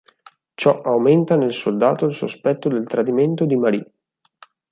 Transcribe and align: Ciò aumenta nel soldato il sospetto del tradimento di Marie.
Ciò 0.55 0.81
aumenta 0.81 1.35
nel 1.35 1.53
soldato 1.53 2.07
il 2.07 2.15
sospetto 2.15 2.67
del 2.69 2.87
tradimento 2.87 3.45
di 3.45 3.55
Marie. 3.55 3.91